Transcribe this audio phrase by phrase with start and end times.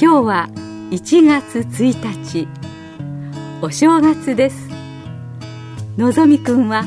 [0.00, 0.48] 今日は
[0.92, 2.46] 1月1日。
[3.60, 4.68] お正月です。
[5.96, 6.84] のぞみくんは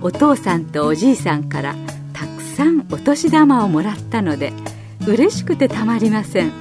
[0.00, 1.74] お父さんとおじいさんから
[2.12, 4.52] たくさんお年玉をもらったので
[5.08, 6.52] 嬉しくてたまりません。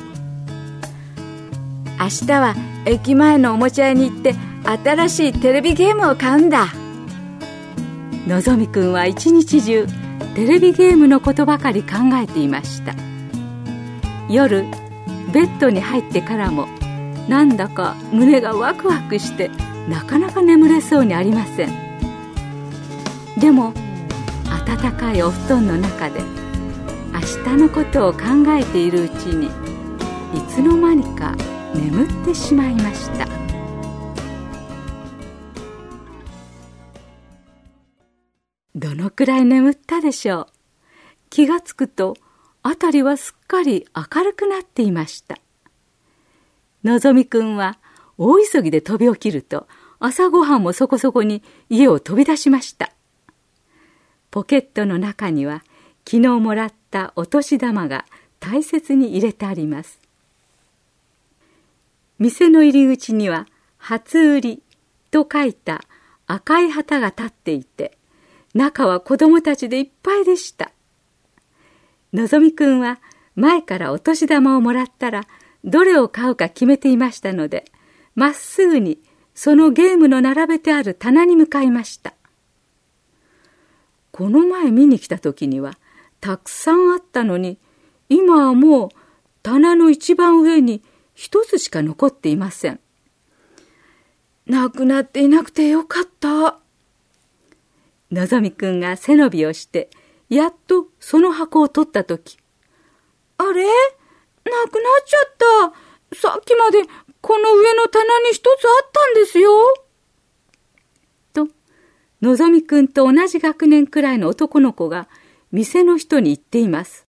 [1.99, 2.55] 明日は
[2.85, 4.33] 駅前のおもちゃ屋に行って
[4.83, 6.69] 新しいテレビゲームを買うんだ。
[8.25, 9.85] のぞみくんは一日中
[10.33, 12.95] テレビゲームのことばかり考えていました。
[14.31, 14.65] 夜
[15.33, 16.67] ベッドに入ってからも
[17.27, 19.49] なんだか胸がワクワクして
[19.87, 21.69] なかなか眠れそうにありません。
[23.39, 23.73] でも
[24.65, 26.21] 暖かいお布団の中で
[27.13, 31.35] 明日のことを考えているうちにいつの間にか
[31.73, 33.27] 眠ってしまいました。
[38.75, 40.47] どのくらい眠ったでしょう？
[41.29, 42.15] 気がつくと
[42.63, 45.37] 辺りはすっかり明るくなっていました。
[46.83, 47.77] のぞみくんは
[48.17, 49.67] 大急ぎで飛び起きると
[49.99, 52.91] 朝ごはんもそこそこに家を飛び出しました。
[54.29, 55.63] ポケットの中には
[56.07, 58.05] 昨日もらったお年玉が
[58.39, 59.99] 大切に入れてあります。
[62.17, 64.63] 店の入り口には「初売り」
[65.09, 65.83] と書いた
[66.27, 67.97] 赤い旗が立っていて
[68.53, 70.71] 中は子供たちでいっぱいでした。
[72.13, 72.99] のぞみくんは
[73.35, 75.27] 前からお年玉をもらったら
[75.63, 77.65] どれを買うか決めていましたので
[78.15, 78.99] まっすぐに
[79.33, 82.13] そのゲームの並べてある棚に向かいました。
[84.11, 85.77] この前見に来た時には
[86.19, 87.57] たくさんあったのに
[88.09, 88.89] 今はもう
[89.41, 90.83] 棚の一番上に
[91.15, 92.79] 一つしか残っていません。
[94.45, 96.59] なくなっていなくてよかった。
[98.11, 99.89] のぞみくんが背伸びをして
[100.31, 102.37] やっとその箱を取った時
[103.37, 103.65] あれ？
[103.65, 105.71] なくなっちゃっ
[106.09, 106.15] た。
[106.15, 106.83] さっきまで
[107.19, 108.49] この上の棚に一つあ
[108.85, 109.51] ったんですよ。
[111.33, 111.47] と
[112.21, 115.09] のぞみくんと同じ学年くらいの男の子が
[115.51, 117.05] 店の人に言っています。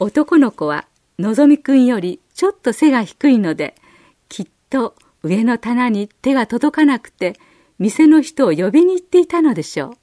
[0.00, 0.86] 男の子は
[1.18, 3.74] のぞみくんよりちょっと背が低いので
[4.30, 7.34] きっと上の棚に手が届かなくて
[7.78, 9.96] 店の人を呼びに行っていたのでしょう。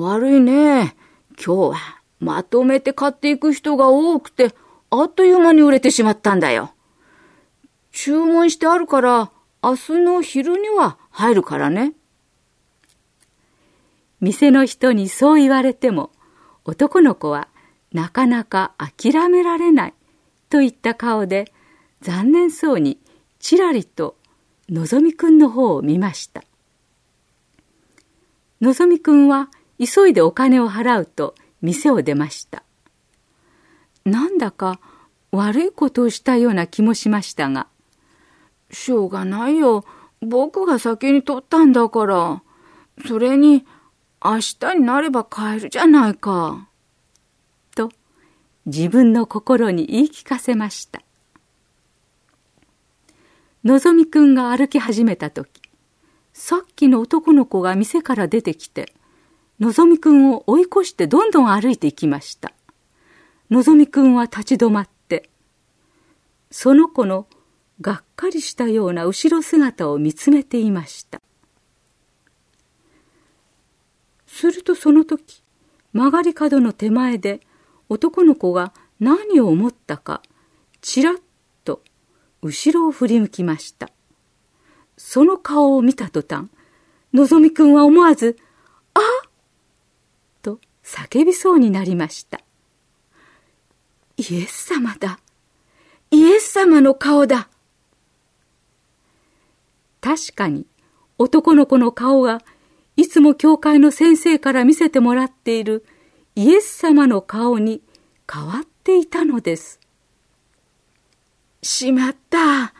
[0.00, 0.96] 悪いね。
[1.36, 1.76] 今日は
[2.20, 4.54] まとめて買っていく人が多くて、
[4.90, 6.72] あっという間に売れてしまったんだよ。
[7.92, 9.30] 注文してあるから、
[9.62, 11.92] 明日の昼には入るからね。
[14.20, 16.10] 店の人にそう言われても、
[16.64, 17.48] 男の子は
[17.92, 19.94] なかなか諦められない
[20.48, 21.52] といった顔で、
[22.00, 22.98] 残念そうに
[23.38, 24.16] ちらりと
[24.68, 26.42] のぞみくんの方を見ました
[28.60, 32.62] のぞみくんは急いでお金を払うと店を出ました。
[34.04, 34.78] なんだか
[35.32, 37.66] 悪いことをしたような気もしましたが
[38.70, 39.84] しょうがないよ。
[40.20, 42.42] 僕が先に取ったんだから
[43.06, 43.66] それに
[44.24, 46.68] 明日になれば買えるじゃないか。
[47.74, 47.90] と
[48.64, 51.02] 自分の心に言い聞かせました。
[53.64, 55.60] のぞみくんが歩き始めた時
[56.32, 58.92] さっきの男の子が店から出てきて
[59.60, 62.52] のぞみくんを追い越してどんどん歩いていきました
[63.50, 65.28] のぞみくんは立ち止まって
[66.50, 67.26] その子の
[67.80, 71.20] がっかりしたような後ろ姿を見つめていました
[74.26, 75.42] するとその時
[75.92, 77.40] 曲がり角の手前で
[77.88, 80.22] 男の子が何を思ったか
[80.80, 81.14] ちらっ
[81.64, 81.82] と
[82.42, 83.90] 後ろを振り向きました。
[84.96, 86.48] その顔を見た途端、
[87.12, 88.36] のぞみくんは思わず、
[90.86, 92.40] 叫びそうになりました。
[94.16, 95.18] イエス様だ。
[96.12, 97.48] イエス様の顔だ。
[100.00, 100.64] 確かに
[101.18, 102.40] 男の子の顔が
[102.96, 105.84] いつも教会の先生から見せてもらっている
[106.36, 107.82] イエス様の顔に
[108.32, 109.80] 変わっていたのです。
[111.62, 112.74] しまった。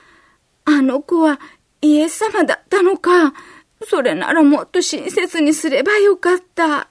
[0.65, 1.41] あの子は
[1.83, 3.35] イエス様だったのか。
[3.83, 6.89] それならもっと親切にすればよかった。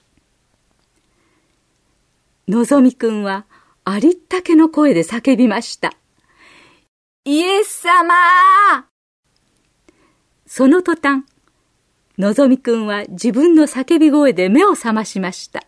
[2.48, 3.46] のぞみくんは
[3.84, 5.94] ありったけの声で叫びました。
[7.26, 8.14] イエス様
[10.46, 11.24] その途端、
[12.18, 15.64] のぞみくんは自分の叫び声で目を覚ましました。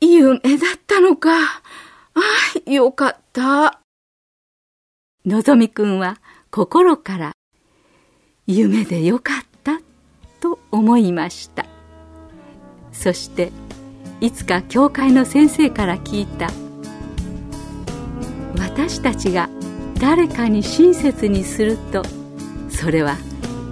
[0.00, 0.40] いい夢だ
[0.76, 1.30] ったのか。
[1.34, 1.60] あ
[2.66, 3.80] あ、よかった。
[5.28, 6.18] のぞみくんは
[6.50, 7.32] 心から
[8.46, 9.80] 夢でよかった
[10.40, 11.66] と思いました
[12.92, 13.52] そして
[14.20, 16.50] いつか教会の先生から聞いた。
[18.58, 19.48] 私たちが
[20.00, 22.02] 誰かに親切にすると
[22.70, 23.16] それは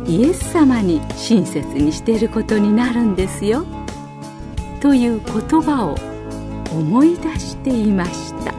[0.07, 3.65] イエス様に親切にしていることになるんですよ。
[4.81, 5.97] という言葉を
[6.71, 8.56] 思い出していました。